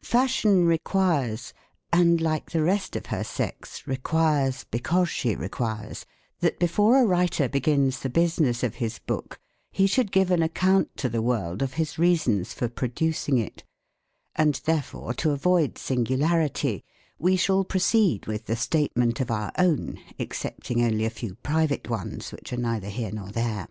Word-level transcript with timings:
Fashion 0.00 0.64
requires, 0.64 1.52
and 1.92 2.18
like 2.18 2.52
the 2.52 2.62
rest 2.62 2.96
of 2.96 3.04
her 3.12 3.22
sex, 3.22 3.86
requires 3.86 4.64
be 4.64 4.78
cause 4.78 5.10
she 5.10 5.36
requires, 5.36 6.06
that 6.40 6.58
before 6.58 6.96
a 6.98 7.04
writer 7.04 7.50
begins 7.50 7.98
the 8.00 8.08
business 8.08 8.62
of 8.62 8.76
his 8.76 8.98
book, 8.98 9.38
he 9.72 9.86
should 9.86 10.10
give 10.10 10.30
an 10.30 10.42
account 10.42 10.96
to 10.96 11.10
the 11.10 11.20
world 11.20 11.60
of 11.60 11.74
his 11.74 11.98
reasons 11.98 12.54
for 12.54 12.66
producing 12.66 13.36
it; 13.36 13.62
and 14.34 14.54
therefore, 14.64 15.12
to 15.12 15.32
avoid 15.32 15.76
singularity, 15.76 16.82
we 17.18 17.36
shall 17.36 17.62
proceed 17.62 18.24
with 18.26 18.46
the 18.46 18.56
statement 18.56 19.20
of 19.20 19.30
our 19.30 19.52
own, 19.58 19.98
excepting 20.18 20.80
only 20.80 21.04
a 21.04 21.10
few 21.10 21.34
private 21.42 21.90
ones, 21.90 22.32
which 22.32 22.54
are 22.54 22.56
neither 22.56 22.88
here 22.88 23.12
nor 23.12 23.28
there. 23.30 23.68